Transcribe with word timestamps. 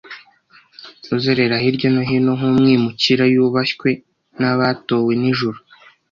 uzerera 1.15 1.55
hirya 1.63 1.89
no 1.95 2.01
hino 2.09 2.31
nk'umwimukira 2.37 3.23
yubashywe 3.33 3.89
n'abatowe 4.39 5.11
n'ijuru. 5.21 5.59